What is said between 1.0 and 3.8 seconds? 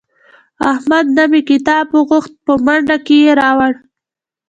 نه مې کتاب وغوښت په منډه کې یې راوړ.